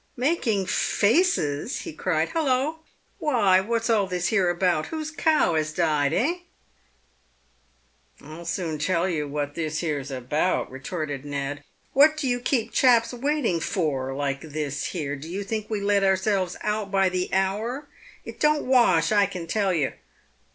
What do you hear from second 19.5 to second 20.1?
yer."